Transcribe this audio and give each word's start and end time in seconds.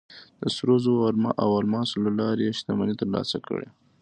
د 0.41 0.43
سرو 0.55 0.75
زرو 0.83 0.99
او 1.43 1.49
الماسو 1.61 1.95
له 2.05 2.11
لارې 2.19 2.41
یې 2.47 2.55
شتمنۍ 2.59 2.95
ترلاسه 3.01 3.37
کړې. 3.47 3.67